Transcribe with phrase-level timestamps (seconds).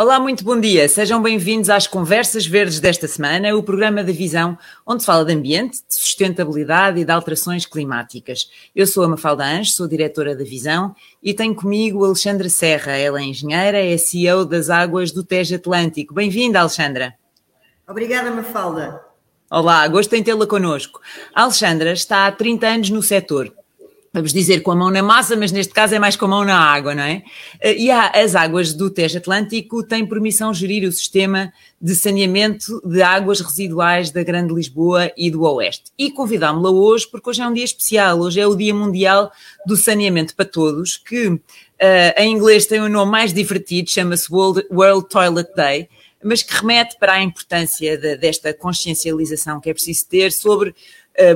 [0.00, 0.88] Olá, muito bom dia.
[0.88, 4.56] Sejam bem-vindos às Conversas Verdes desta semana, o programa da Visão,
[4.86, 8.50] onde se fala de ambiente, de sustentabilidade e de alterações climáticas.
[8.74, 12.92] Eu sou a Mafalda Anjos, sou diretora da Visão e tenho comigo Alexandra Serra.
[12.92, 16.14] Ela é engenheira, é CEO das Águas do Tejo Atlântico.
[16.14, 17.14] Bem-vinda, Alexandra.
[17.86, 19.09] Obrigada, Mafalda.
[19.50, 21.00] Olá, gosto em tê-la connosco.
[21.34, 23.52] A Alexandra está há 30 anos no setor
[24.12, 26.44] vamos dizer, com a mão na massa, mas neste caso é mais com a mão
[26.44, 27.22] na água, não é?
[27.60, 32.80] Eh, e há, as águas do Tejo Atlântico têm permissão gerir o sistema de saneamento
[32.84, 35.92] de águas residuais da Grande Lisboa e do Oeste.
[35.96, 39.30] E convidámo-la hoje, porque hoje é um dia especial, hoje é o Dia Mundial
[39.64, 41.40] do Saneamento para Todos, que uh,
[42.16, 45.88] em inglês tem um nome mais divertido, chama-se World, World Toilet Day,
[46.22, 50.74] mas que remete para a importância de, desta consciencialização que é preciso ter sobre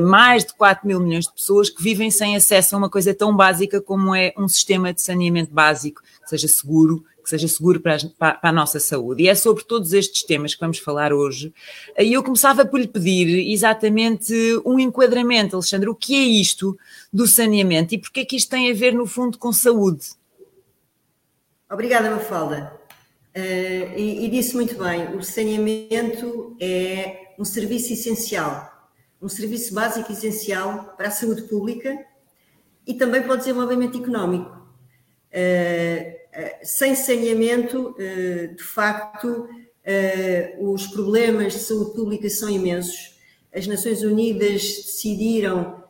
[0.00, 3.36] mais de 4 mil milhões de pessoas que vivem sem acesso a uma coisa tão
[3.36, 7.98] básica como é um sistema de saneamento básico, que seja seguro, que seja seguro para,
[8.18, 9.24] para, a nossa saúde.
[9.24, 11.52] E é sobre todos estes temas que vamos falar hoje.
[11.98, 14.32] E eu começava por lhe pedir exatamente
[14.64, 15.88] um enquadramento, Alexandre.
[15.88, 16.78] O que é isto
[17.12, 20.12] do saneamento e porquê é que isto tem a ver, no fundo, com saúde?
[21.70, 22.83] Obrigada, Mafalda.
[23.36, 28.72] Uh, e, e disse muito bem, o saneamento é um serviço essencial
[29.24, 31.98] um serviço básico essencial para a saúde pública
[32.86, 34.50] e também para o desenvolvimento económico.
[34.50, 36.14] Uh,
[36.62, 39.48] sem saneamento, de facto,
[40.58, 43.16] os problemas de saúde pública são imensos.
[43.54, 45.84] As Nações Unidas decidiram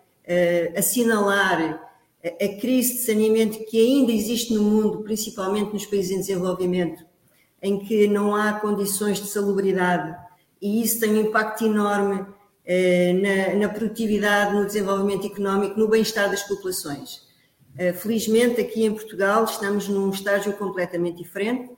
[0.76, 1.80] assinalar
[2.22, 7.04] a crise de saneamento que ainda existe no mundo, principalmente nos países em desenvolvimento,
[7.64, 10.14] em que não há condições de salubridade,
[10.60, 12.26] e isso tem um impacto enorme
[12.66, 17.22] eh, na, na, produtividade, no desenvolvimento económico, no bem-estar das populações.
[17.78, 21.70] Eh, felizmente, aqui em Portugal, estamos num estágio completamente diferente.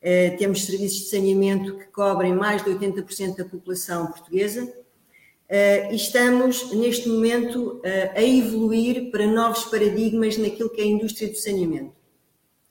[0.00, 4.72] Eh, temos serviços de saneamento que cobrem mais de 80% da população portuguesa
[5.50, 7.80] e estamos, neste momento,
[8.14, 11.94] a evoluir para novos paradigmas naquilo que é a indústria do saneamento.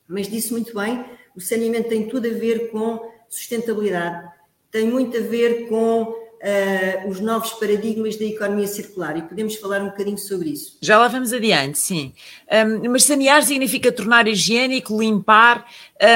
[0.08, 1.04] Mas disse muito bem,
[1.38, 3.00] o saneamento tem tudo a ver com
[3.30, 4.28] sustentabilidade,
[4.72, 9.82] tem muito a ver com uh, os novos paradigmas da economia circular e podemos falar
[9.82, 10.78] um bocadinho sobre isso.
[10.82, 12.14] Já lá vamos adiante, sim.
[12.52, 15.66] Um, mas sanear significa tornar higiênico, limpar,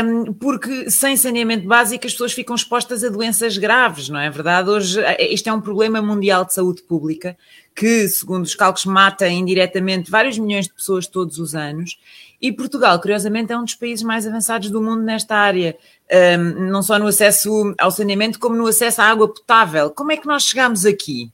[0.04, 4.70] um, porque sem saneamento básico as pessoas ficam expostas a doenças graves, não é verdade?
[4.70, 7.38] Hoje isto é um problema mundial de saúde pública
[7.76, 11.98] que, segundo os cálculos, mata indiretamente vários milhões de pessoas todos os anos.
[12.42, 15.78] E Portugal, curiosamente, é um dos países mais avançados do mundo nesta área
[16.12, 19.92] um, não só no acesso ao saneamento, como no acesso à água potável.
[19.92, 21.32] Como é que nós chegamos aqui?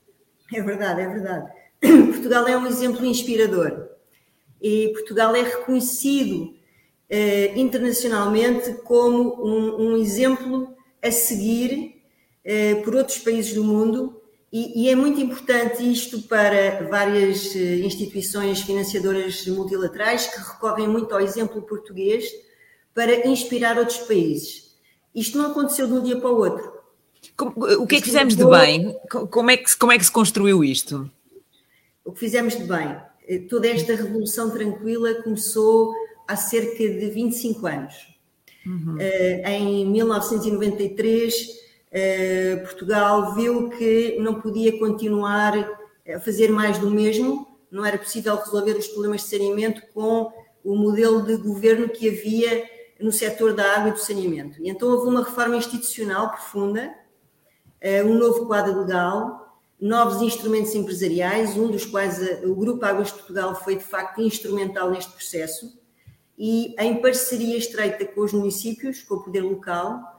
[0.54, 1.50] É verdade, é verdade.
[2.12, 3.88] Portugal é um exemplo inspirador
[4.60, 6.54] e Portugal é reconhecido
[7.10, 12.02] uh, internacionalmente como um, um, exemplo a seguir
[12.44, 14.17] uh, por outros países do mundo
[14.52, 21.14] e, e, é muito importante isto para várias uh, instituições financiadoras multilaterais que recorrem muito
[21.14, 22.24] ao exemplo português
[22.94, 24.74] para inspirar outros países.
[25.14, 26.72] Isto não aconteceu de um dia para o outro.
[27.36, 28.96] Como, o que é que fizemos de bem?
[29.30, 31.10] Como é que, como é que se construiu isto?
[32.04, 32.96] O que fizemos de bem?
[33.28, 35.94] Eh, toda esta revolução tranquila começou
[36.26, 37.94] há cerca de 25 anos.
[38.66, 38.96] Uhum.
[38.96, 45.54] Uh, em 1993, eh, Portugal viu que não podia continuar
[46.06, 50.32] a fazer mais do mesmo, não era possível resolver os problemas de saneamento com
[50.64, 52.68] o modelo de governo que havia
[53.00, 54.60] no setor da água e do saneamento.
[54.60, 56.92] E então houve uma reforma institucional profunda,
[57.80, 63.14] eh, um novo quadro legal, novos instrumentos empresariais, um dos quais o Grupo Águas de
[63.14, 65.78] Portugal foi de facto instrumental neste processo,
[66.36, 70.17] e em parceria estreita com os municípios, com o poder local,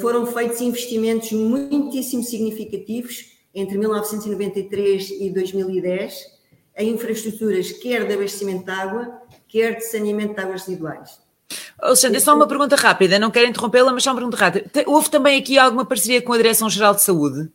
[0.00, 6.38] foram feitos investimentos muitíssimo significativos entre 1993 e 2010
[6.78, 11.20] em infraestruturas quer de abastecimento de água, quer de saneamento de águas residuais.
[11.80, 14.70] Alexandre, só uma pergunta rápida, não quero interrompê-la, mas só uma pergunta rápida.
[14.86, 17.50] Houve também aqui alguma parceria com a Direção-Geral de Saúde?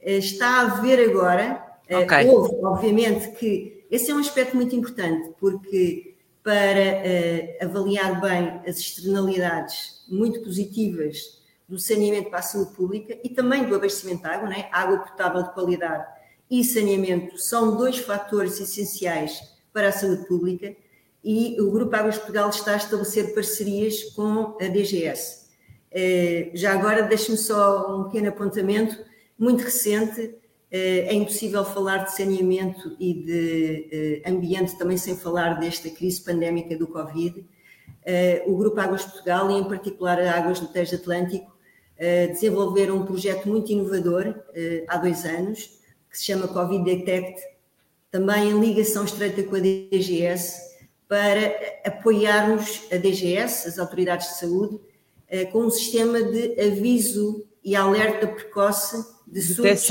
[0.00, 1.60] Eh, está a haver agora.
[1.88, 2.28] Eh, okay.
[2.28, 7.02] Houve, obviamente, que esse é um aspecto muito importante, porque para
[7.60, 13.74] avaliar bem as externalidades muito positivas do saneamento para a saúde pública e também do
[13.74, 14.68] abastecimento de água, né?
[14.72, 16.04] água potável de qualidade
[16.50, 19.40] e saneamento são dois fatores essenciais
[19.72, 20.74] para a saúde pública
[21.22, 25.48] e o Grupo Águas Portugal está a estabelecer parcerias com a DGS.
[25.92, 28.98] Eh, já agora, deixe-me só um pequeno apontamento.
[29.38, 30.34] muito recente.
[30.72, 36.86] É impossível falar de saneamento e de ambiente também sem falar desta crise pandémica do
[36.86, 37.44] Covid.
[38.46, 41.50] O Grupo Águas Portugal, e em particular a Águas do Tejo Atlântico,
[41.98, 44.34] desenvolveram um projeto muito inovador
[44.88, 45.78] há dois anos,
[46.10, 47.40] que se chama Covid Detect,
[48.10, 50.70] também em ligação estreita com a DGS,
[51.10, 51.52] para
[51.84, 54.80] apoiarmos a DGS, as autoridades de saúde,
[55.28, 59.88] eh, com um sistema de aviso e alerta precoce de surtos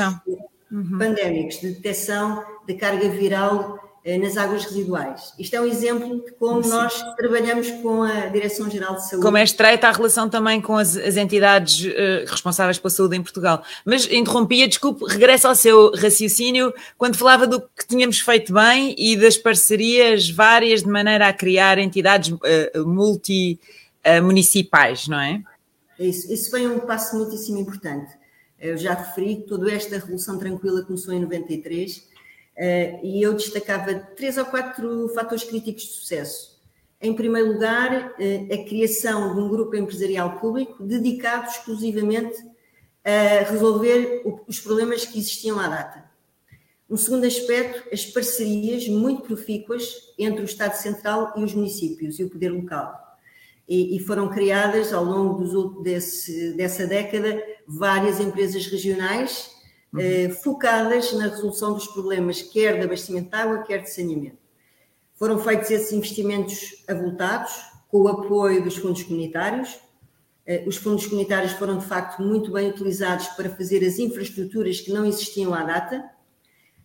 [0.98, 3.89] pandémicos, de detecção de carga viral eh,
[4.22, 5.34] nas águas residuais.
[5.38, 6.70] Isto é um exemplo de como Sim.
[6.70, 9.26] nós trabalhamos com a Direção-Geral de Saúde.
[9.26, 13.22] Como é estreita a relação também com as, as entidades uh, responsáveis pela saúde em
[13.22, 13.62] Portugal.
[13.86, 19.16] Mas interrompia, desculpe, regresso ao seu raciocínio, quando falava do que tínhamos feito bem e
[19.18, 22.40] das parcerias várias de maneira a criar entidades uh,
[22.86, 25.44] multimunicipais, uh, não é?
[26.00, 26.06] é?
[26.06, 28.18] Isso, isso foi um passo muitíssimo importante.
[28.60, 32.09] Eu já referi que toda esta Revolução Tranquila começou em 93
[32.60, 36.60] Uh, e eu destacava três ou quatro fatores críticos de sucesso.
[37.02, 42.38] Em primeiro lugar, uh, a criação de um grupo empresarial público dedicado exclusivamente
[43.06, 46.04] a resolver o, os problemas que existiam à data.
[46.90, 52.26] Um segundo aspecto, as parcerias muito profícuas entre o Estado Central e os municípios e
[52.26, 52.94] o poder local.
[53.70, 59.58] E, e foram criadas ao longo dos, desse, dessa década várias empresas regionais
[59.94, 60.36] uhum.
[60.44, 64.38] focadas na resolução dos problemas, quer de abastecimento de água, quer de saneamento.
[65.16, 67.52] Foram feitos esses investimentos avultados,
[67.90, 69.80] com o apoio dos fundos comunitários.
[70.46, 74.92] Eh, os fundos comunitários foram, de facto, muito bem utilizados para fazer as infraestruturas que
[74.92, 76.10] não existiam à data.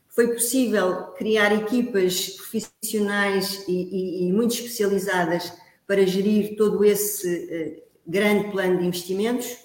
[0.09, 5.53] Foi possível criar equipas profissionais e, e, e muito especializadas
[5.87, 9.63] para gerir todo esse grande plano de investimentos eh,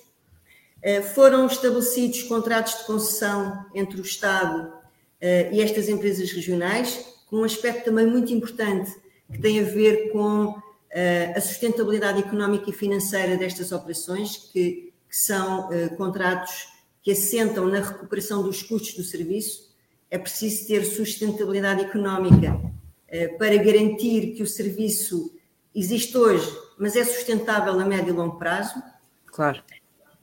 [1.13, 4.71] foram estabelecidos contratos de concessão entre o Estado
[5.19, 8.89] eh, e estas empresas regionais, com um aspecto também muito importante
[9.31, 10.55] que tem a ver com
[10.89, 16.67] eh, a sustentabilidade económica e financeira destas operações, que, que são contratos
[17.01, 19.69] que assentam na recuperação dos custos do serviço.
[20.09, 22.59] É preciso ter sustentabilidade económica
[23.37, 25.31] para garantir que o serviço
[25.73, 28.81] existe hoje, mas é sustentável a médio e longo prazo.
[29.27, 29.63] Claro.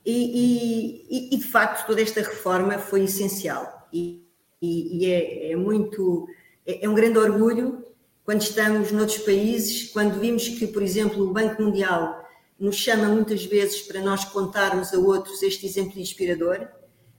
[0.09, 4.23] E, e, e, de facto toda esta reforma foi essencial e,
[4.61, 6.25] e é, é, muito
[6.65, 7.85] é, é, um grande orgulho
[8.23, 12.25] quando estamos noutros países, quando vimos que, por exemplo, o Banco Mundial
[12.57, 16.69] nos chama muitas vezes para nós contarmos a outros este exemplo inspirador,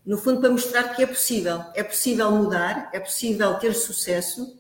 [0.05, 4.59] no fundo para mostrar que é possível, é possível mudar, é possível ter sucesso.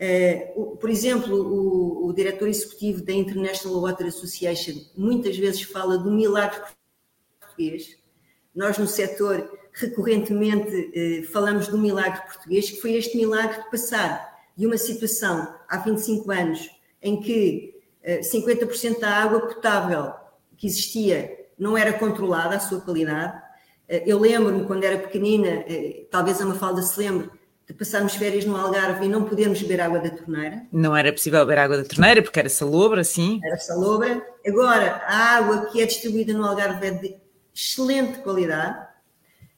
[0.00, 6.10] Uh, por exemplo, o, o diretor executivo da International Water Association muitas vezes fala do
[6.10, 6.60] milagre
[7.54, 7.96] português.
[8.54, 14.34] Nós, no setor, recorrentemente eh, falamos do milagre português, que foi este milagre de passar
[14.56, 16.70] de uma situação há 25 anos
[17.02, 20.12] em que eh, 50% da água potável
[20.56, 23.40] que existia não era controlada, a sua qualidade.
[23.88, 27.30] Eh, eu lembro-me, quando era pequenina, eh, talvez a Mafalda se lembre,
[27.66, 30.66] de passarmos férias no Algarve e não podermos beber água da torneira.
[30.70, 33.40] Não era possível beber água da torneira porque era salobra, sim.
[33.42, 34.22] Era salobra.
[34.46, 37.16] Agora, a água que é distribuída no Algarve é de
[37.54, 38.86] excelente qualidade,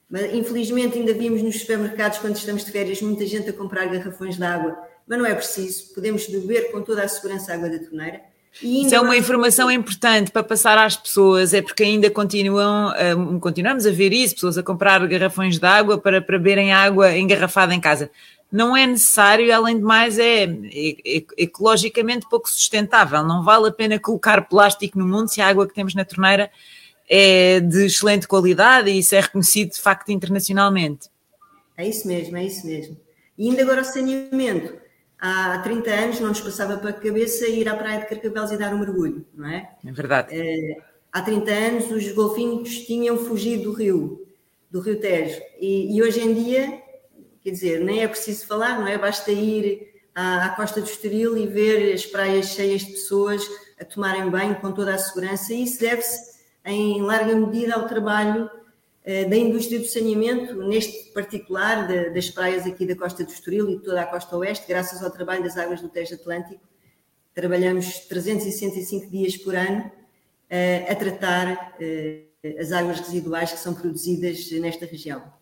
[0.09, 4.37] mas infelizmente ainda vimos nos supermercados, quando estamos de férias, muita gente a comprar garrafões
[4.37, 4.77] de água,
[5.07, 8.21] mas não é preciso, podemos beber com toda a segurança a água da torneira.
[8.61, 13.85] Isso é uma informação importante para passar às pessoas, é porque ainda continuam, uh, continuamos
[13.85, 17.79] a ver isso, pessoas a comprar garrafões de água para, para beberem água engarrafada em
[17.79, 18.09] casa.
[18.51, 20.47] Não é necessário, além de mais, é, é,
[21.05, 23.21] é ecologicamente pouco sustentável.
[23.21, 26.49] Não vale a pena colocar plástico no mundo se a água que temos na torneira
[27.07, 31.09] é de excelente qualidade e isso é reconhecido de facto internacionalmente.
[31.77, 32.97] É isso mesmo, é isso mesmo.
[33.37, 34.75] E ainda agora o saneamento.
[35.19, 38.57] Há 30 anos não nos passava para a cabeça ir à praia de Carcavelos e
[38.57, 39.71] dar um mergulho, não é?
[39.85, 40.27] É verdade.
[40.31, 40.77] É,
[41.11, 44.27] há 30 anos os golfinhos tinham fugido do rio,
[44.69, 45.41] do rio Tejo.
[45.59, 46.81] E, e, hoje em dia,
[47.43, 48.95] quer dizer, nem é preciso falar, não é?
[48.97, 53.43] Basta ir à, à costa do Estoril e ver as praias cheias de pessoas
[53.79, 55.51] a tomarem banho com toda a segurança.
[55.51, 56.36] E isso deve-se
[56.67, 58.51] em larga medida ao trabalho
[59.05, 63.77] eh, da indústria do saneamento, neste particular das praias aqui da costa do Estoril e
[63.77, 66.61] de toda a costa oeste, graças ao trabalho das águas do Tejo Atlântico.
[67.33, 69.89] Trabalhamos 365 dias por ano
[70.49, 72.25] eh, a tratar eh,
[72.59, 75.36] as águas residuais que são produzidas nesta região.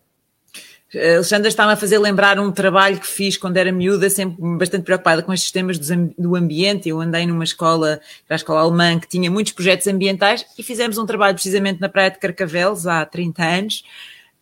[0.94, 4.84] A Alexandra estava a fazer lembrar um trabalho que fiz quando era miúda, sempre bastante
[4.84, 6.88] preocupada com estes temas do ambiente.
[6.88, 10.96] Eu andei numa escola, era a escola alemã, que tinha muitos projetos ambientais e fizemos
[10.96, 13.84] um trabalho precisamente na Praia de Carcavelos há 30 anos.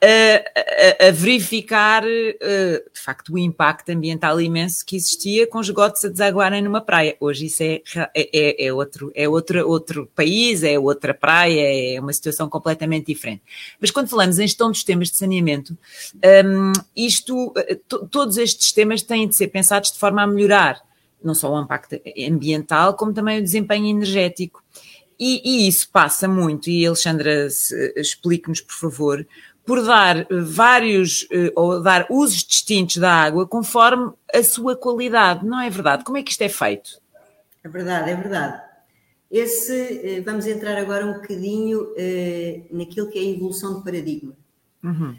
[0.00, 6.08] A, a, verificar, uh, de facto, o impacto ambiental imenso que existia com esgotos a
[6.08, 7.16] desaguarem numa praia.
[7.20, 12.00] Hoje isso é, é, é, é outro, é outro, outro país, é outra praia, é
[12.00, 13.42] uma situação completamente diferente.
[13.80, 15.76] Mas quando falamos em gestão dos temas de saneamento,
[16.44, 17.52] um, isto,
[18.10, 20.82] todos estes temas têm de ser pensados de forma a melhorar
[21.22, 21.98] não só o impacto
[22.28, 24.62] ambiental, como também o desempenho energético.
[25.18, 27.48] E, e isso passa muito, e Alexandra,
[27.96, 29.26] explique-nos, por favor,
[29.64, 35.60] por dar vários eh, ou dar usos distintos da água conforme a sua qualidade, não
[35.60, 36.04] é verdade?
[36.04, 37.00] Como é que isto é feito?
[37.62, 38.62] É verdade, é verdade.
[39.30, 39.72] Esse,
[40.04, 44.36] eh, vamos entrar agora um bocadinho eh, naquilo que é a evolução de paradigma.
[44.82, 45.16] Uhum.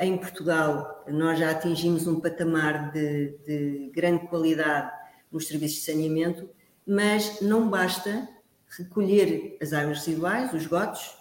[0.00, 4.90] Em Portugal, nós já atingimos um patamar de, de grande qualidade
[5.30, 6.50] nos serviços de saneamento,
[6.84, 8.28] mas não basta
[8.76, 11.19] recolher as águas residuais, os gotos,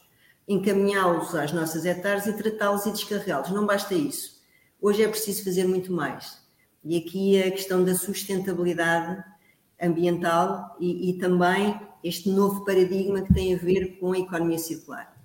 [0.49, 3.51] encaminhá-los às nossas hectares e tratá-los e descarregá-los.
[3.51, 4.41] Não basta isso.
[4.81, 6.41] Hoje é preciso fazer muito mais.
[6.83, 9.23] E aqui a questão da sustentabilidade
[9.79, 15.15] ambiental e, e também este novo paradigma que tem a ver com a economia circular.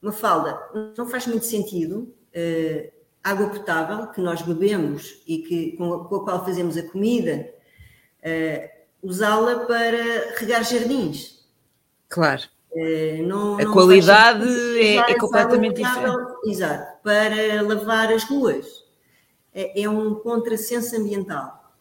[0.00, 0.58] Mafalda,
[0.96, 2.92] não faz muito sentido uh,
[3.24, 7.52] água potável que nós bebemos e que, com, a, com a qual fazemos a comida,
[8.20, 8.68] uh,
[9.02, 11.44] usá-la para regar jardins.
[12.08, 12.42] Claro.
[12.72, 14.48] Uh, não, a não qualidade
[14.78, 16.16] é, é, completamente diferente.
[16.44, 18.66] Exato, para lavar as ruas.
[19.52, 21.74] É, é um contrassenso ambiental.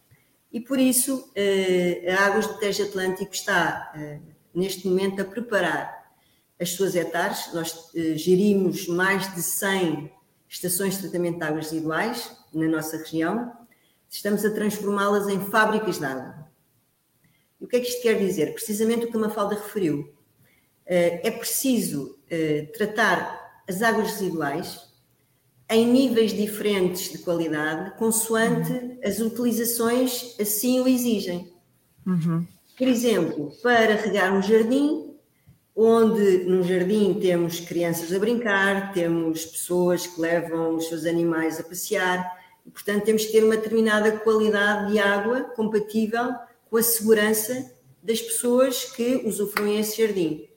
[0.51, 4.21] E por isso uh, a Águas do Tejo Atlântico está, uh,
[4.53, 6.11] neste momento, a preparar
[6.59, 7.53] as suas hectares.
[7.53, 10.11] Nós gerimos mais de 100
[10.49, 13.53] estações de tratamento de águas residuais na nossa região.
[14.09, 16.49] Estamos a transformá-las em fábricas de água.
[17.61, 18.53] E o que é que isto quer dizer?
[18.53, 20.18] Precisamente o que a Mafalda referiu eh,
[21.23, 24.89] é preciso eh, tratar as águas residuais
[25.69, 28.97] em níveis diferentes de qualidade, consoante uhum.
[29.03, 31.53] as utilizações assim o exigem.
[32.07, 32.45] Uhum.
[32.75, 35.13] Por exemplo, para regar um jardim,
[35.75, 41.63] onde num jardim temos crianças a brincar, temos pessoas que levam os seus animais a
[41.63, 46.33] passear, e, portanto temos que ter uma determinada qualidade de água compatível
[46.67, 50.49] com a segurança das pessoas que usufruem esse jardim.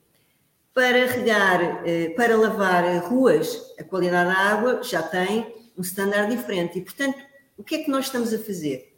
[0.74, 6.78] Para regar, eh, para lavar ruas, a qualidade da água já tem um standard diferente.
[6.78, 7.18] E, portanto,
[7.56, 8.96] o que é que nós estamos a fazer?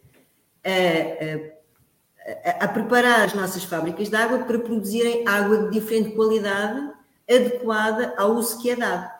[0.63, 6.91] A, a, a preparar as nossas fábricas de água para produzirem água de diferente qualidade,
[7.29, 9.11] adequada ao uso que é dado.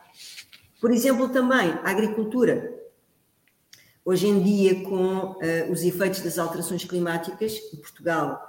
[0.80, 2.74] Por exemplo, também a agricultura.
[4.04, 8.46] Hoje em dia, com uh, os efeitos das alterações climáticas, Portugal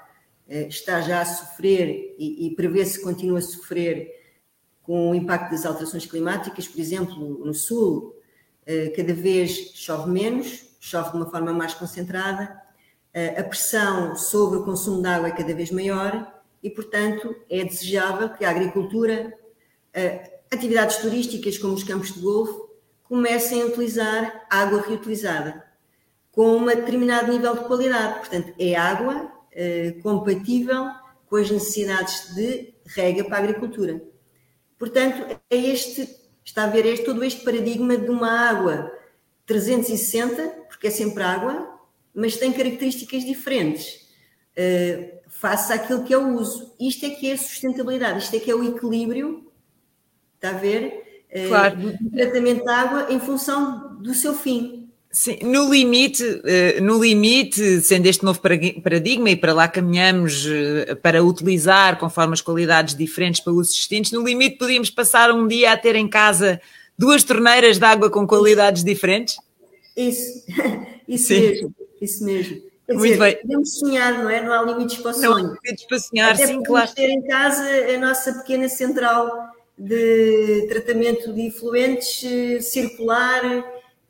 [0.48, 4.16] está já a sofrer e, e prevê-se continua a sofrer
[4.82, 8.16] com o impacto das alterações climáticas, por exemplo, no Sul,
[8.66, 12.62] eh, cada vez chove menos, chove de uma forma mais concentrada,
[13.14, 17.66] eh, a pressão sobre o consumo de água é cada vez maior e, portanto, é
[17.66, 19.34] desejável que a agricultura,
[20.52, 22.68] atividades turísticas como os campos de golfe,
[23.04, 25.66] comecem a utilizar água reutilizada
[26.32, 28.20] com um determinado nível de qualidade.
[28.20, 30.86] Portanto, é água eh, compatível
[31.28, 34.00] com as necessidades de rega para a agricultura.
[34.78, 36.08] Portanto, é este,
[36.46, 38.92] está a ver este, todo este paradigma de uma água
[39.48, 41.76] 360, porque é sempre água,
[42.14, 44.08] mas tem características diferentes
[44.56, 46.76] uh, face àquilo que é o uso.
[46.80, 49.52] Isto é que é a sustentabilidade, isto é que é o equilíbrio,
[50.36, 51.26] está a ver?
[51.32, 51.78] Uh, claro.
[51.78, 54.87] Do tratamento da água em função do seu fim.
[55.18, 60.94] Sim, no limite, eh, no limite, sendo este novo paradigma e para lá caminhamos eh,
[60.94, 65.72] para utilizar conforme as qualidades diferentes para usos distintos, no limite podíamos passar um dia
[65.72, 66.62] a ter em casa
[66.96, 69.38] duas torneiras de água com qualidades diferentes?
[69.96, 70.46] Isso,
[71.10, 71.42] isso Sim.
[71.42, 72.62] mesmo, isso mesmo.
[72.86, 73.38] Quer Muito dizer, bem.
[73.42, 74.44] podemos sonhar, não é?
[74.44, 75.30] Não há limites para o sonho.
[75.30, 76.94] Não há limites para sonhar, Até sim, claro.
[76.94, 79.32] ter em casa a nossa pequena central
[79.76, 83.42] de tratamento de efluentes eh, circular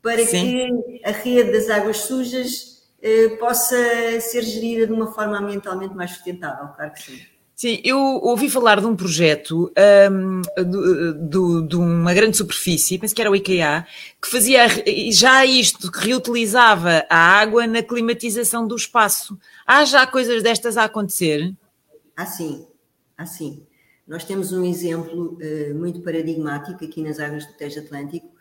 [0.01, 0.81] para Sim.
[0.81, 3.75] que a rede das águas sujas eh, possa
[4.21, 7.19] ser gerida de uma forma ambientalmente mais sustentável, claro que sim.
[7.57, 9.73] Sim, eu ouvi falar de um projeto
[10.11, 13.83] um, de, de, uma grande superfície, penso que era o IKEA,
[14.21, 14.67] que fazia
[15.11, 19.39] já isto, que reutilizava a água na climatização do espaço.
[19.65, 21.51] Há já coisas destas a acontecer?
[22.15, 22.67] Ah, sim,
[23.17, 23.65] ah, sim.
[24.07, 28.36] Nós temos um exemplo uh, muito paradigmático aqui nas águas do Tejo Atlântico,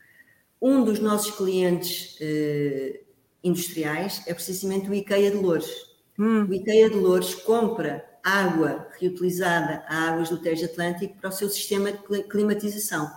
[0.60, 3.00] um dos nossos clientes eh,
[3.42, 5.96] industriais é precisamente o IKEA de Louros.
[6.18, 6.46] Hum.
[6.46, 11.48] O IKEA de Louros compra água reutilizada a águas do Tejo Atlântico para o seu
[11.48, 13.08] sistema de climatização.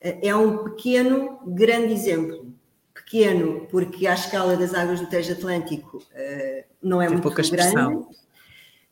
[0.00, 2.54] é um pequeno, grande exemplo.
[2.94, 6.02] Pequeno, porque à escala das águas do Tejo Atlântico
[6.80, 8.06] não é Tem muito grande,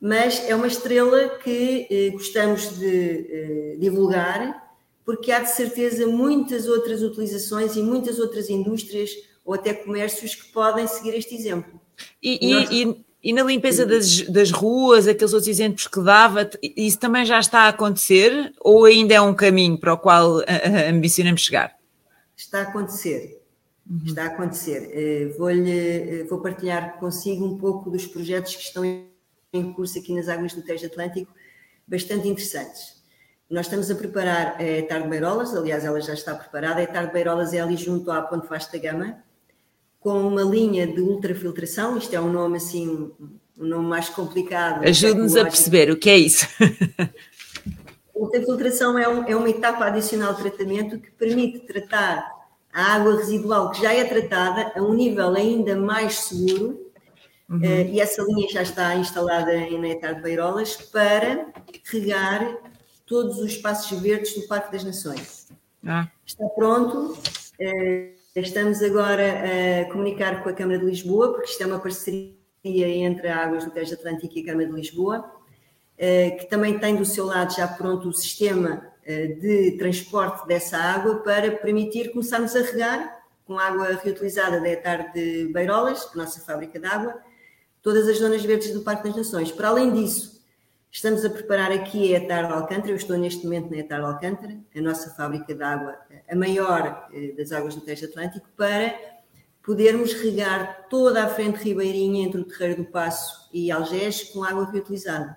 [0.00, 4.63] mas é uma estrela que gostamos de divulgar,
[5.04, 9.10] porque há de certeza muitas outras utilizações e muitas outras indústrias
[9.44, 11.80] ou até comércios que podem seguir este exemplo.
[12.22, 12.70] E, e, Nós...
[12.70, 17.38] e, e na limpeza das, das, ruas, aqueles outros exemplos que dava, isso também já
[17.38, 20.42] está a acontecer ou ainda é um caminho para o qual
[20.88, 21.76] ambicionamos chegar?
[22.36, 23.40] Está a acontecer.
[23.88, 24.00] Uhum.
[24.06, 24.90] Está a acontecer.
[24.92, 30.28] Eh, eh, vou partilhar consigo um pouco dos projetos que estão em curso aqui nas
[30.28, 31.32] águas do Tejo Atlântico,
[31.86, 33.03] bastante interessantes.
[33.50, 36.82] Nós estamos a preparar a Tarde Beirolas, aliás, ela já está preparada.
[36.82, 39.18] A Tarde Beirolas é ali junto à Ponte Vasta Gama,
[40.00, 43.10] com uma linha de ultrafiltração, isto é um nome assim,
[43.58, 44.82] um nome mais complicado.
[44.84, 46.46] Ajude-nos a perceber o que é isso.
[48.14, 52.32] ultrafiltração é, um, é uma etapa adicional de tratamento que permite tratar
[52.72, 56.90] a água residual que já é tratada a um nível ainda mais seguro,
[57.48, 57.58] uhum.
[57.58, 61.46] uh, e essa linha já está instalada em Netar de Beirolas para
[61.84, 62.56] regar
[63.06, 65.48] todos os espaços verdes do Parque das Nações.
[65.86, 66.08] Ah.
[66.26, 67.16] Está pronto.
[67.60, 69.22] Uh, Estamos agora
[69.82, 72.34] a comunicar com a Câmara de Lisboa, porque isto é uma parceria
[72.64, 75.32] entre a Águas do Tejo Atlântico e a Câmara de Lisboa,
[75.96, 80.76] eh, que também tem do seu lado já pronto o sistema eh, de transporte dessa
[80.76, 86.40] água para permitir começarmos a regar com água reutilizada da etar de Beirolas, a nossa
[86.40, 87.14] fábrica de água,
[87.80, 89.52] todas as zonas verdes do Parque das Nações.
[89.52, 90.33] Para além disso,
[90.94, 94.80] Estamos a preparar aqui a Etar Alcântara, eu estou neste momento na Etar Alcântara, a
[94.80, 95.96] nossa fábrica de água,
[96.30, 98.94] a maior eh, das águas do Tejo Atlântico, para
[99.60, 104.70] podermos regar toda a frente ribeirinha entre o Terreiro do Passo e Algés com água
[104.70, 105.36] reutilizada.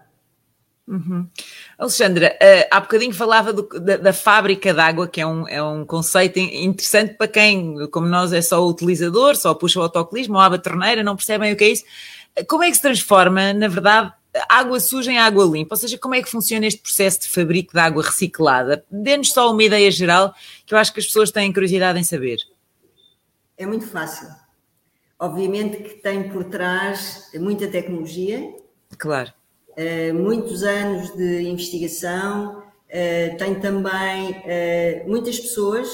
[0.87, 1.27] Uhum.
[1.75, 5.61] Alexandra, uh, há bocadinho falava do, da, da, fábrica de água, que é um, é
[5.61, 10.35] um conceito interessante para quem, como nós, é só o utilizador, só puxa o autocolismo
[10.35, 11.83] ou a torneira, não percebem o que é isso.
[12.47, 14.13] Como é que se transforma, na verdade,
[14.49, 17.73] água suja em água limpa, ou seja, como é que funciona este processo de fabrico
[17.73, 18.83] de água reciclada?
[18.89, 20.33] Dê-nos só uma ideia geral
[20.65, 22.37] que eu acho que as pessoas têm curiosidade em saber.
[23.57, 24.27] É muito fácil.
[25.19, 28.55] Obviamente que tem por trás muita tecnologia.
[28.97, 29.33] Claro.
[29.71, 35.89] Uh, muitos anos de investigação, uh, tem também uh, muitas pessoas,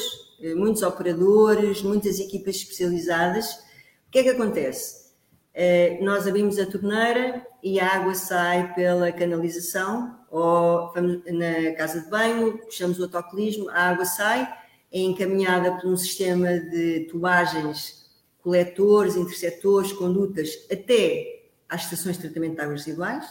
[0.57, 3.53] muitos operadores, muitas equipas especializadas.
[4.07, 5.02] O que é que acontece?
[5.53, 12.09] Eh, nós abrimos a torneira e a água sai pela canalização ou na casa de
[12.09, 14.51] banho, puxamos o autocolismo, a água sai,
[14.91, 18.09] é encaminhada por um sistema de tubagens,
[18.41, 23.25] coletores, interceptores, condutas, até às estações de tratamento de águas residuais.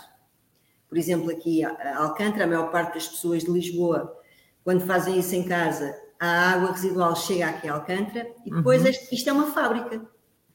[0.89, 4.17] Por exemplo, aqui a Alcântara, a maior parte das pessoas de Lisboa,
[4.63, 8.91] quando fazem isso em casa, a água residual chega aqui a Alcântara e depois uhum.
[9.11, 10.01] isto é uma fábrica,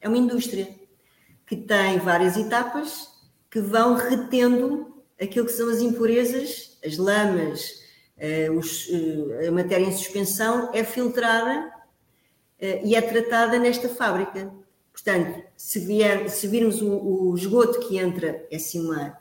[0.00, 0.77] é uma indústria
[1.48, 3.08] que tem várias etapas
[3.50, 7.82] que vão retendo aquilo que são as impurezas, as lamas,
[8.18, 11.66] uh, os, uh, a matéria em suspensão é filtrada
[12.60, 14.52] uh, e é tratada nesta fábrica.
[14.92, 19.16] Portanto, se, vier, se virmos o, o esgoto que entra, é assim uma,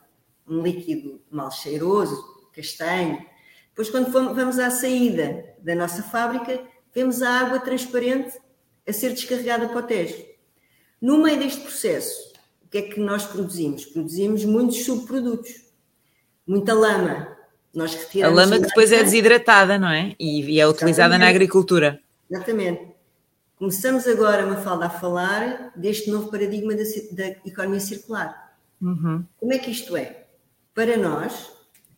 [0.47, 3.25] um líquido mal cheiroso, castanho.
[3.69, 6.61] Depois, quando vamos à saída da nossa fábrica,
[6.93, 8.37] vemos a água transparente
[8.85, 10.36] a ser descarregada para o Tejo.
[11.01, 12.33] No meio deste processo,
[12.65, 13.85] o que é que nós produzimos?
[13.85, 15.53] Produzimos muitos subprodutos,
[16.45, 17.37] muita lama.
[17.73, 20.15] Nós retiramos a lama que depois é desidratada, não é?
[20.19, 21.19] E, é utilizada Exatamente.
[21.19, 22.01] na agricultura.
[22.29, 22.95] Exatamente.
[23.55, 28.55] Começamos agora, Mafalda, a falar deste novo paradigma da, da economia circular.
[28.81, 29.23] Uhum.
[29.37, 30.25] Como é que isto é?
[30.73, 31.51] Para nós,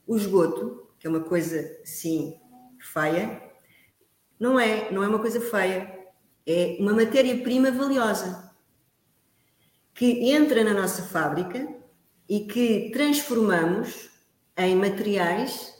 [0.05, 2.35] o esgoto, que é uma coisa, sim,
[2.79, 3.41] feia,
[4.39, 5.97] não é, não é uma coisa feia.
[6.45, 8.48] É uma matéria-prima valiosa
[9.99, 11.67] que entra na nossa fábrica
[12.27, 14.09] e que transformamos
[14.55, 15.73] em materiais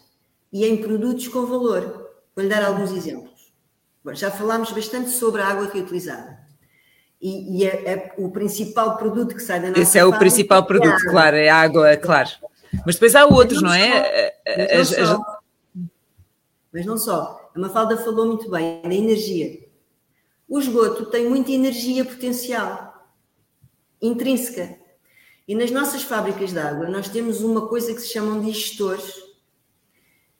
[0.51, 2.09] e em produtos com valor.
[2.35, 3.53] Vou-lhe dar alguns exemplos.
[4.03, 6.37] Bom, já falámos bastante sobre a água reutilizada.
[7.21, 10.63] E, e é, é o principal produto que sai da nossa Esse é o principal
[10.63, 12.29] é produto, é claro, é a água, é claro.
[12.85, 14.33] Mas depois há outros, não, não, é?
[14.45, 15.23] Mas não, só,
[16.73, 17.51] mas não só.
[17.55, 19.65] A Mafalda falou muito bem da energia.
[20.45, 22.88] O esgoto tem muita energia potencial
[24.01, 24.77] intrínseca.
[25.47, 29.13] E nas nossas fábricas de água, nós temos uma coisa que se chamam de gestores,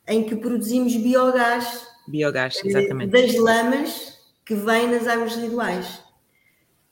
[0.08, 1.88] em que produzimos biogás.
[2.08, 3.12] Biogás, eh, exatamente.
[3.12, 6.04] Das lamas que vêm nas águas residuais.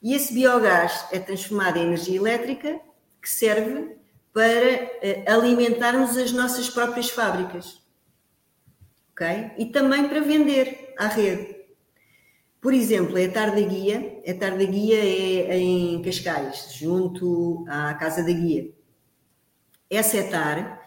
[0.02, 2.80] E esse biogás é transformado em energia elétrica
[3.20, 3.96] que serve
[4.32, 7.82] para uh, alimentarmos as nossas próprias fábricas.
[9.12, 9.52] ok?
[9.58, 11.57] E também para vender à rede.
[12.60, 14.20] Por exemplo, é a Tarde da Guia.
[14.26, 18.70] A Tarde da Guia é em Cascais, junto à Casa da Guia.
[19.88, 20.82] Essa etar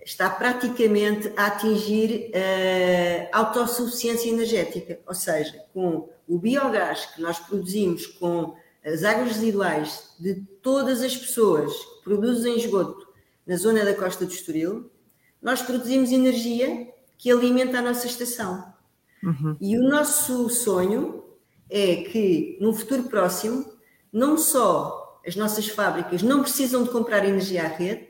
[0.00, 2.30] está praticamente a atingir
[3.32, 8.54] a autossuficiência energética, ou seja, com o biogás que nós produzimos com
[8.84, 13.08] as águas residuais de todas as pessoas que produzem esgoto
[13.46, 14.90] na zona da costa do Estoril,
[15.42, 18.72] nós produzimos energia que alimenta a nossa estação.
[19.22, 19.56] Uhum.
[19.60, 21.24] E o nosso sonho
[21.70, 23.64] é que, no futuro próximo,
[24.12, 28.08] não só as nossas fábricas não precisam de comprar energia à rede,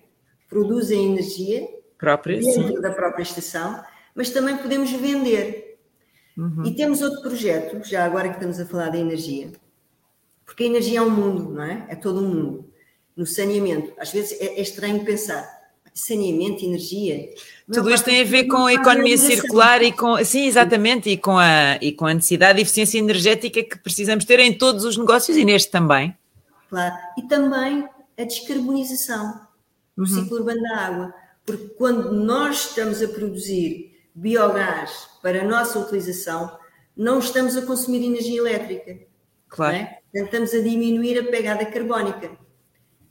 [0.48, 1.66] produzem energia
[1.98, 2.80] própria, dentro sim.
[2.80, 3.82] da própria estação,
[4.14, 5.78] mas também podemos vender.
[6.36, 6.64] Uhum.
[6.64, 9.50] E temos outro projeto, já agora que estamos a falar da energia,
[10.46, 11.86] porque a energia é um mundo, não é?
[11.88, 12.72] É todo um mundo.
[13.16, 15.57] No saneamento, às vezes é, é estranho pensar,
[15.98, 17.30] saneamento, energia.
[17.72, 21.36] Tudo isto tem a ver com a economia circular e com, sim, exatamente, e com,
[21.38, 25.36] a, e com a necessidade de eficiência energética que precisamos ter em todos os negócios
[25.36, 26.16] e neste também.
[26.68, 29.40] Claro, e também a descarbonização
[29.96, 30.06] do uhum.
[30.06, 36.58] ciclo urbano da água, porque quando nós estamos a produzir biogás para a nossa utilização,
[36.96, 38.98] não estamos a consumir energia elétrica.
[39.48, 39.76] Claro.
[39.76, 39.98] É?
[40.12, 42.30] Estamos a diminuir a pegada carbónica.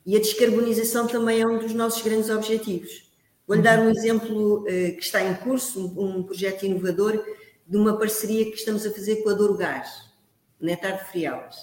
[0.07, 3.11] E a descarbonização também é um dos nossos grandes objetivos.
[3.45, 7.21] Vou-lhe dar um exemplo uh, que está em curso, um, um, projeto inovador
[7.67, 9.89] de uma parceria que estamos a fazer com a Douro Gás,
[10.61, 11.57] na Etar de Frielas.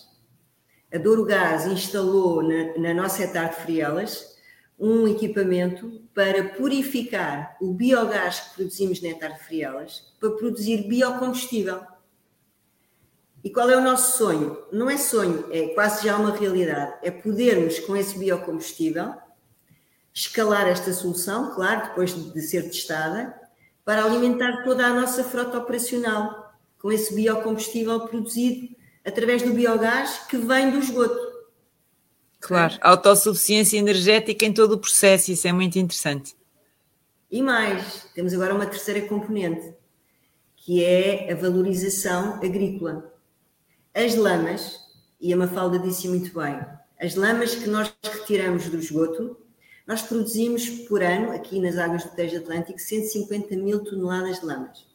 [0.92, 4.36] A Douro Gás instalou na, na nossa Etar de Frielas
[4.78, 11.80] um equipamento para purificar o biogás que produzimos na Etar de Frielas para produzir biocombustível.
[13.44, 14.56] E qual é o nosso sonho?
[14.72, 16.94] Não é sonho, é quase já uma realidade.
[17.02, 19.14] É podermos, com esse biocombustível,
[20.14, 23.38] escalar esta solução, claro, depois de ser testada,
[23.84, 30.38] para alimentar toda a nossa frota operacional com esse biocombustível produzido através do biogás que
[30.38, 31.34] vem do esgoto.
[32.40, 36.34] Claro, autossuficiência energética em todo o processo, isso é muito interessante.
[37.30, 39.74] E mais, temos agora uma terceira componente,
[40.56, 43.13] que é a valorização agrícola.
[43.94, 44.80] As lamas,
[45.20, 46.60] e a Mafalda disse muito bem,
[47.00, 49.36] as lamas que nós retiramos do esgoto,
[49.86, 54.86] nós produzimos por ano, aqui nas águas do Tejo Atlântico, 150 mil toneladas de lamas.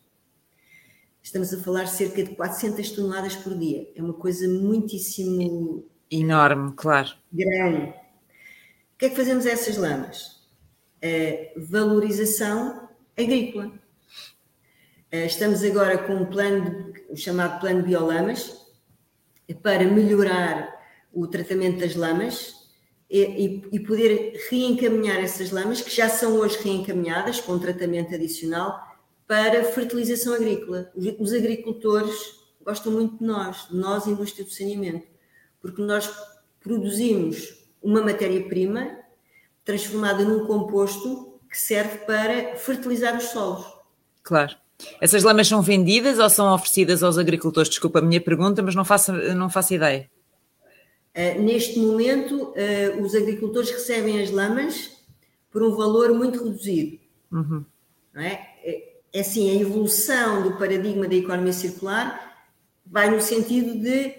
[1.22, 3.90] Estamos a falar cerca de 400 toneladas por dia.
[3.96, 5.86] É uma coisa muitíssimo.
[6.10, 7.10] Enorme, claro.
[7.32, 7.90] Grande.
[7.90, 10.42] O que é que fazemos a essas lamas?
[11.02, 13.72] A valorização agrícola.
[15.12, 18.59] Estamos agora com um plano, o chamado Plano Biolamas,
[19.54, 20.78] para melhorar
[21.14, 22.60] o tratamento das lamas
[23.10, 28.80] e, e, poder reencaminhar essas lamas, que já são hoje reencaminhadas com tratamento adicional,
[29.28, 30.92] para fertilização agrícola.
[31.20, 35.08] Os agricultores gostam muito de nós, de nós, indústria do saneamento,
[35.60, 36.12] porque nós
[36.60, 39.00] produzimos uma matéria-prima
[39.64, 43.66] transformada num composto que serve para fertilizar os solos.
[44.22, 44.56] Claro.
[45.02, 47.70] Essas lamas são vendidas ou são oferecidas aos agricultores?
[47.70, 50.10] Desculpa a minha pergunta, mas não faço, não faço ideia.
[51.16, 54.92] Uh, neste momento, uh, os agricultores recebem as lamas
[55.52, 57.00] por um valor muito reduzido.
[57.32, 57.66] Uhum.
[58.14, 58.48] Não é?
[58.64, 58.90] é?
[59.20, 62.48] assim, a evolução do paradigma da economia circular
[62.86, 64.14] vai no sentido de,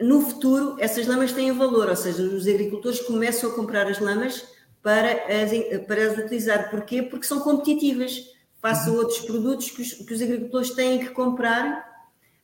[0.00, 4.44] no futuro, essas lamas têm valor, ou seja, os agricultores começam a comprar as lamas
[4.82, 6.70] para as, para as utilizar.
[6.70, 7.02] Porquê?
[7.02, 11.90] Porque são competitivas face a outros produtos que os, que os agricultores têm que comprar.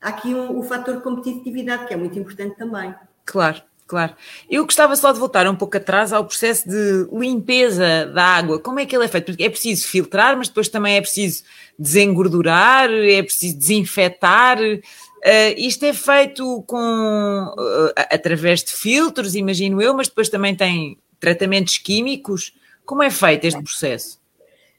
[0.01, 2.93] Há aqui um, o fator competitividade, que é muito importante também.
[3.25, 4.15] Claro, claro.
[4.51, 8.59] Eu gostava só de voltar um pouco atrás ao processo de limpeza da água.
[8.59, 9.27] Como é que ele é feito?
[9.27, 11.45] Porque é preciso filtrar, mas depois também é preciso
[11.79, 14.59] desengordurar, é preciso desinfetar.
[14.61, 20.99] Uh, isto é feito com uh, através de filtros, imagino eu, mas depois também tem
[21.21, 22.53] tratamentos químicos.
[22.85, 24.18] Como é feito este processo?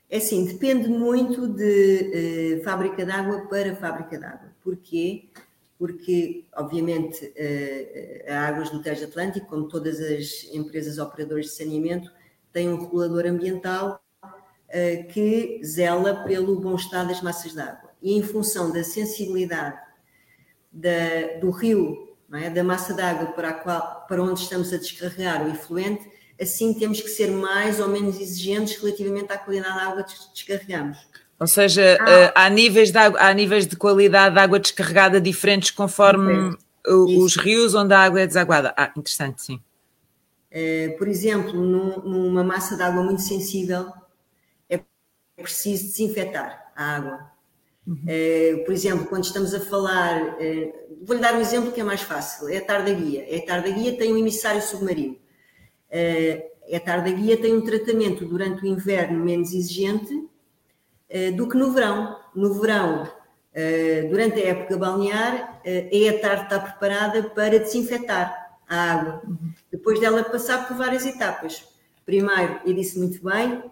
[0.10, 4.50] É assim, depende muito de uh, fábrica de água para fábrica de água.
[4.64, 5.30] Porquê?
[5.78, 12.12] Porque, obviamente, uh, a Águas do Tejo Atlântico, como todas as empresas operadoras de saneamento,
[12.52, 17.92] tem um regulador ambiental uh, que zela pelo bom estado das massas de água.
[18.02, 19.80] E em função da sensibilidade
[20.72, 22.50] da, do rio, é?
[22.50, 27.10] da massa de água para, para onde estamos a descarregar o efluente, assim temos que
[27.10, 30.98] ser mais ou menos exigentes relativamente à qualidade da água que descarregamos.
[31.40, 32.10] Ou seja, ah.
[32.10, 37.36] Eh, há, níveis de água, há níveis de qualidade de água descarregada diferentes conforme os
[37.36, 38.74] rios onde a água é desaguada.
[38.76, 39.62] Ah, interessante, sim.
[40.52, 43.92] Uh, por exemplo, num, numa massa de água muito sensível,
[44.70, 44.82] é
[45.42, 47.30] preciso desinfetar a água.
[47.88, 48.06] Uhum.
[48.66, 50.36] por exemplo, quando estamos a falar,
[51.02, 53.26] vou-lhe dar um exemplo que é mais fácil, é a tardaguia.
[53.36, 55.18] A tardaguia tem um emissário submarino.
[55.92, 60.28] A tardaguia tem um tratamento durante o inverno menos exigente
[61.36, 62.18] do que no verão.
[62.36, 63.10] No verão,
[64.10, 69.24] durante a época balnear, a tarde está preparada para desinfetar a água,
[69.72, 71.64] depois dela passar por várias etapas.
[72.06, 73.64] Primeiro, e disse muito bem,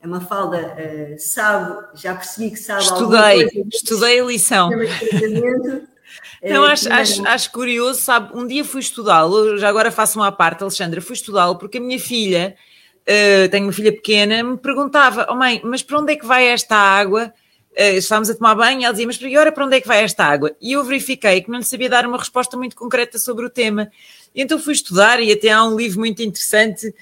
[0.00, 0.76] a Mafalda
[1.18, 4.70] sabe, já percebi que sabe Estudei, estudei a lição.
[6.42, 8.36] Não, acho, acho, acho, curioso, sabe?
[8.36, 11.98] Um dia fui estudá-lo, já agora faço uma parte, Alexandra, fui estudá-lo porque a minha
[11.98, 12.56] filha,
[13.02, 16.46] uh, tenho uma filha pequena, me perguntava: Oh mãe, mas para onde é que vai
[16.46, 17.32] esta água?
[17.72, 19.88] Uh, estávamos a tomar banho e ela dizia: Mas para agora para onde é que
[19.88, 20.54] vai esta água?
[20.60, 23.90] E eu verifiquei que não lhe sabia dar uma resposta muito concreta sobre o tema.
[24.34, 26.94] E então fui estudar e até há um livro muito interessante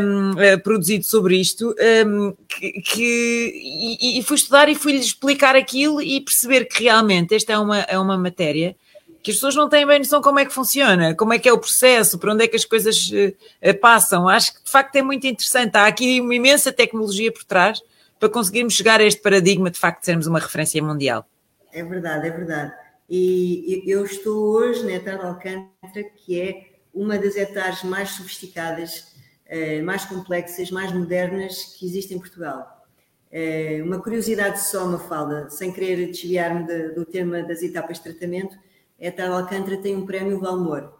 [0.00, 1.74] um, uh, eh, produzido sobre isto
[2.06, 7.34] um, que, que e, e, fui estudar e fui-lhe explicar aquilo e perceber que realmente
[7.34, 8.74] esta é uma, é uma matéria
[9.22, 11.52] que as pessoas não têm bem noção como é que funciona, como é que é
[11.52, 14.28] o processo, para onde é que as coisas uh, passam.
[14.28, 15.76] Acho que de facto é muito interessante.
[15.76, 17.82] Há aqui uma imensa tecnologia por trás
[18.18, 21.26] para conseguirmos chegar a este paradigma de facto de sermos uma referência mundial.
[21.72, 22.72] É verdade, é verdade.
[23.10, 29.14] E eu estou hoje na Eterno Alcântara, que é uma das hectares mais sofisticadas,
[29.46, 32.84] eh, mais complexas, mais modernas que existe em Portugal.
[33.30, 38.56] Eh, uma curiosidade só, uma falda, sem querer desviar-me do tema das etapas de tratamento,
[39.00, 40.92] a Eterno Alcântara tem um prémio Valmor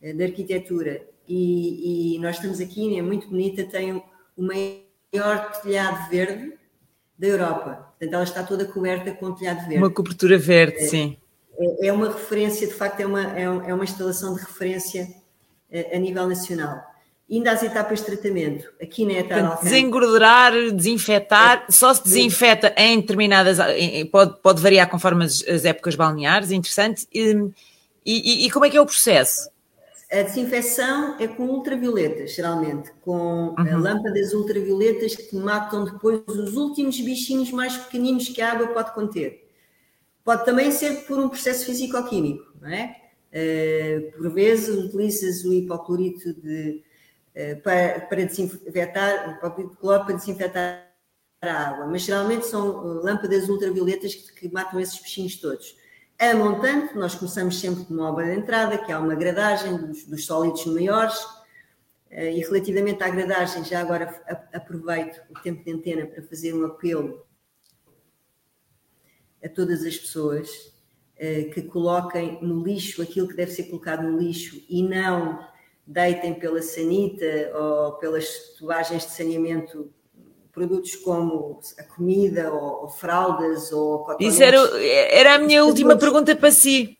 [0.00, 4.02] eh, de arquitetura e, e, nós estamos aqui, é muito bonita, tem
[4.36, 6.52] o maior telhado verde
[7.18, 7.94] da Europa.
[7.98, 9.78] Portanto, ela está toda coberta com telhado verde.
[9.78, 11.18] Uma cobertura verde, é, sim
[11.58, 15.08] é, é uma referência, de facto, é uma, é, é uma instalação de referência
[15.72, 16.80] a, a nível nacional.
[17.28, 19.64] Ainda às etapas de tratamento, aqui na etapa.
[19.64, 23.58] Desengordurar, desinfetar, é, só se desinfeta em determinadas.
[24.12, 27.08] Pode, pode variar conforme as, as épocas balneares, interessante.
[27.12, 27.50] E,
[28.04, 29.50] e, e, como é que é o processo?
[30.12, 33.78] A desinfecção é com ultravioletas, geralmente, com uhum.
[33.80, 39.45] lâmpadas ultravioletas que matam depois os últimos bichinhos mais pequeninos que a água pode conter.
[40.26, 42.96] Pode também ser por um processo físico-químico, não é?
[43.32, 46.82] Uh, por vezes utilizas o hipoclorito de,
[47.36, 50.84] uh, para, para desinfetar, o de cloro para desinfetar
[51.40, 55.76] a água, mas geralmente são eh, lâmpadas ultravioletas que, que matam esses bichinhos todos.
[56.18, 60.06] A montante, nós começamos sempre com uma obra de entrada, que há uma gradagem dos,
[60.06, 61.24] dos sólidos maiores,
[62.10, 67.25] e relativamente à gradagem, já agora aproveito o tempo de antena para fazer um apelo
[69.46, 74.18] a todas as pessoas uh, que coloquem no lixo aquilo que deve ser colocado no
[74.18, 75.38] lixo e não
[75.86, 78.26] deitem pela sanita ou pelas
[78.58, 79.88] tubagens de saneamento
[80.56, 84.06] produtos como a comida ou, ou fraldas ou.
[84.18, 86.96] Isso era, era a minha última pergunta para si.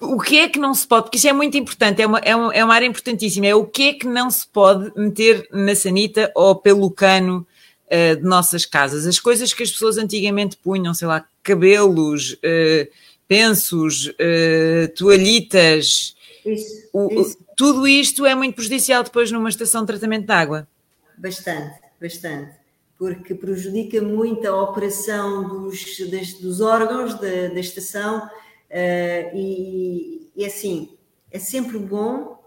[0.00, 2.34] O que é que não se pode, porque isso é muito importante, é uma, é
[2.34, 5.76] uma, é uma área importantíssima, é o que é que não se pode meter na
[5.76, 7.46] sanita ou pelo cano
[7.86, 9.06] uh, de nossas casas.
[9.06, 12.90] As coisas que as pessoas antigamente punham, sei lá, cabelos, uh,
[13.26, 16.16] pensos, uh, toalhitas.
[16.44, 17.38] Isso, o, isso.
[17.56, 20.68] Tudo isto é muito prejudicial depois numa estação de tratamento de água.
[21.16, 22.58] Bastante, bastante.
[22.98, 30.44] Porque prejudica muito a operação dos, das, dos órgãos da, da estação uh, e, e
[30.44, 30.96] assim,
[31.30, 32.42] é sempre bom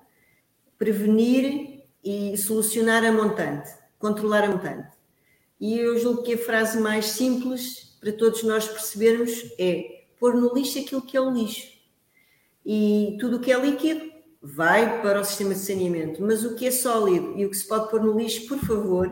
[0.77, 4.89] prevenir e solucionar a montante, controlar a montante.
[5.59, 10.53] E eu julgo que a frase mais simples para todos nós percebermos é pôr no
[10.53, 11.71] lixo aquilo que é o lixo.
[12.65, 14.11] E tudo o que é líquido
[14.41, 17.65] vai para o sistema de saneamento, mas o que é sólido e o que se
[17.65, 19.09] pode pôr no lixo, por favor,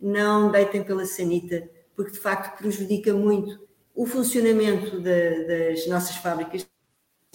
[0.00, 3.58] não deitem pela sanita, porque de facto prejudica muito
[3.92, 6.64] o funcionamento das nossas fábricas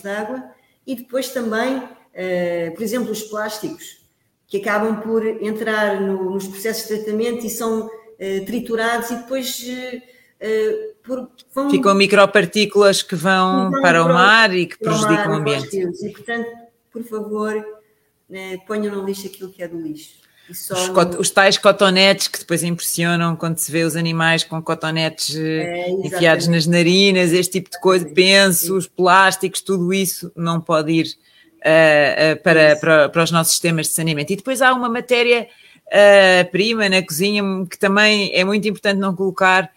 [0.01, 0.51] de água
[0.87, 4.07] e depois também, uh, por exemplo, os plásticos,
[4.47, 9.59] que acabam por entrar no, nos processos de tratamento e são uh, triturados e depois
[9.59, 15.35] uh, por, vão, Ficam micropartículas que vão, vão para o mar e que prejudicam o
[15.35, 15.77] ambiente.
[15.77, 16.47] E, portanto,
[16.91, 17.65] por favor,
[18.29, 20.23] né, ponham no lixo aquilo que é do lixo.
[20.49, 21.19] Os, no...
[21.19, 25.89] os, tais cotonetes que depois impressionam quando se vê os animais com cotonetes eh, é,
[25.89, 32.33] enfiados nas narinas, este tipo de coisa, pensos, plásticos, tudo isso não pode ir uh,
[32.33, 34.33] uh, para, para, para, os nossos sistemas de saneamento.
[34.33, 35.47] E depois há uma matéria
[35.87, 39.71] uh, prima na cozinha que também é muito importante não colocar,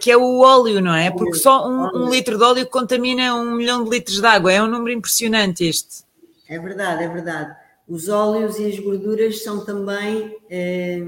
[0.00, 1.10] que é o óleo, não é?
[1.10, 4.52] Porque só um, um, litro de óleo contamina um milhão de litros de água.
[4.52, 6.04] É um número impressionante este.
[6.48, 7.56] É verdade, é verdade.
[7.88, 11.00] Os óleos e as gorduras são também eh,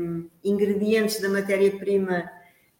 [0.45, 2.29] ingredientes da matéria-prima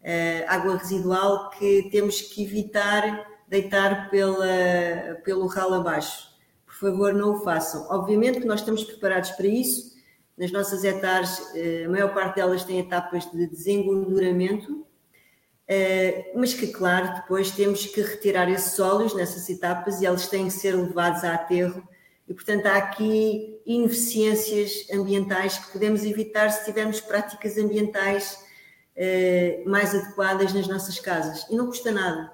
[0.03, 6.33] uh, água residual que temos que evitar deitar pela, pelo ralo abaixo.
[6.65, 7.87] Por favor, não o façam.
[7.91, 9.93] Obviamente que nós estamos preparados para isso.
[10.39, 14.87] Nas nossas hectares, uh, a maior parte delas tem etapas de desengorduramento,
[16.35, 20.53] mas que, claro, depois temos que retirar esses óleos nessas etapas e eles têm que
[20.53, 21.83] ser levados a aterro
[22.29, 28.39] e, portanto, há aqui ineficiências ambientais que podemos evitar se tivermos práticas ambientais
[28.97, 31.47] uh, mais adequadas nas nossas casas.
[31.51, 32.33] E não custa nada.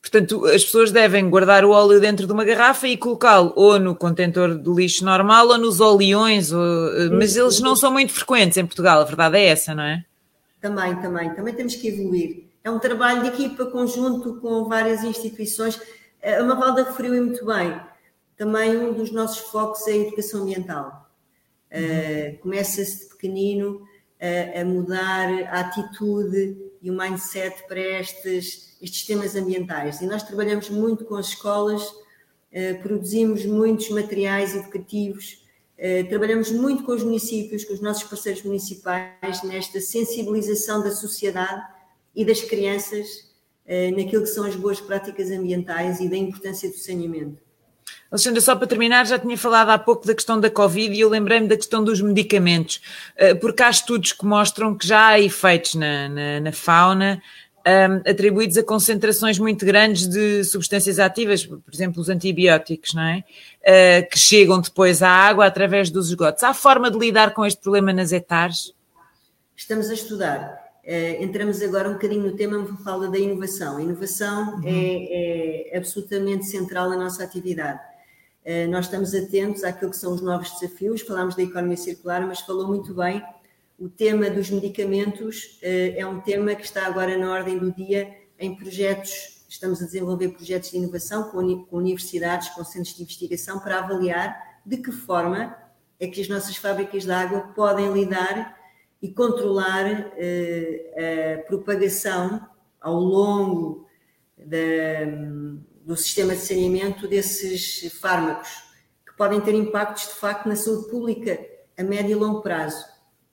[0.00, 3.96] Portanto, as pessoas devem guardar o óleo dentro de uma garrafa e colocá-lo ou no
[3.96, 6.52] contentor de lixo normal ou nos oleões.
[6.52, 10.04] Eh, mas eles não são muito frequentes em Portugal, a verdade é essa, não é?
[10.60, 12.44] Também, também, também temos que evoluir.
[12.64, 15.80] É um trabalho de equipa conjunto com várias instituições.
[16.22, 17.78] A Mafalda referiu muito bem
[18.36, 21.08] também um dos nossos focos é a educação ambiental.
[21.70, 29.06] Uh, Começa-se de pequenino uh, a mudar a atitude e o mindset para estes, estes
[29.06, 30.00] temas ambientais.
[30.00, 35.42] E nós trabalhamos muito com as escolas, uh, produzimos muitos materiais educativos,
[36.08, 41.62] trabalhamos muito com os municípios, com os nossos parceiros municipais, nesta sensibilização da sociedade
[42.14, 43.32] e das crianças
[43.96, 47.44] naquilo que são as boas práticas ambientais e da importância do saneamento.
[48.14, 51.08] Alexandra, só para terminar, já tinha falado há pouco da questão da Covid e eu
[51.08, 52.80] lembrei-me da questão dos medicamentos,
[53.16, 57.20] eh, porque há estudos que mostram que já há efeitos na, na, na fauna
[57.66, 63.02] um, ehm, atribuídos a concentrações muito grandes de substâncias ativas, por exemplo, os antibióticos, não
[63.02, 63.24] é?
[63.62, 66.44] Uh, que chegam depois à água através dos esgotos.
[66.44, 68.72] Há forma de lidar com este problema nas hectares?
[69.56, 70.63] Estamos a estudar.
[70.86, 73.78] Uh, entramos agora um bocadinho no tema, me fala da inovação.
[73.78, 74.62] A inovação uhum.
[74.64, 77.80] é, é absolutamente central na nossa atividade
[78.44, 82.40] eh, nós estamos atentos àquilo que são os novos desafios, falámos da economia circular, mas
[82.40, 83.22] falou muito bem,
[83.78, 88.14] o tema dos medicamentos eh, é um tema que está agora na ordem do dia
[88.38, 91.38] em projetos, estamos a desenvolver projetos de inovação com
[91.70, 95.56] universidades, com centros de investigação, para avaliar de que forma
[95.98, 98.54] é que as nossas fábricas de água podem lidar
[99.04, 102.40] e controlar eh, a propagação
[102.80, 103.86] ao longo
[104.38, 104.64] da
[105.84, 108.48] do sistema de saneamento desses fármacos,
[109.06, 111.38] que podem ter impactos de facto na saúde pública
[111.76, 112.82] a médio e longo prazo.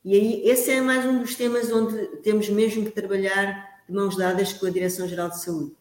[0.04, 4.18] E aí, esse é mais um dos temas onde temos mesmo que trabalhar de mãos
[4.18, 5.72] dadas com a Direção-Geral de Saúde.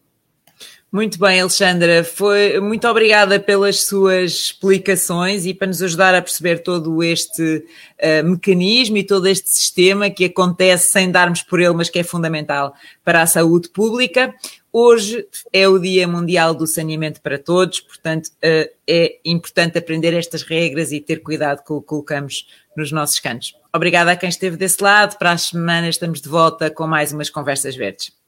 [0.91, 2.03] Muito bem, Alexandra.
[2.03, 7.65] Foi muito obrigada pelas suas explicações e para nos ajudar a perceber todo este
[7.97, 12.03] uh, mecanismo e todo este sistema que acontece sem darmos por ele, mas que é
[12.03, 12.73] fundamental
[13.05, 14.35] para a saúde pública.
[14.69, 20.43] Hoje é o Dia Mundial do Saneamento para Todos, portanto, uh, é importante aprender estas
[20.43, 23.55] regras e ter cuidado com o que colocamos nos nossos cantos.
[23.73, 25.17] Obrigada a quem esteve desse lado.
[25.17, 28.20] Para as semanas estamos de volta com mais umas conversas verdes.